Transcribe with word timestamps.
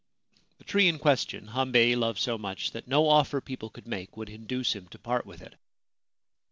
The 0.57 0.63
tree 0.63 0.87
in 0.87 0.97
question 0.97 1.49
Hambei 1.49 1.93
loved 1.95 2.17
so 2.17 2.35
much 2.35 2.71
that 2.71 2.87
no 2.87 3.07
offer 3.07 3.39
people 3.39 3.69
could 3.69 3.85
make 3.87 4.17
would 4.17 4.29
induce 4.29 4.73
him 4.73 4.87
to 4.87 4.97
part 4.97 5.27
with 5.27 5.43
it. 5.43 5.53